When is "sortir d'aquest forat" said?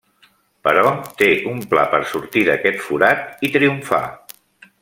2.15-3.47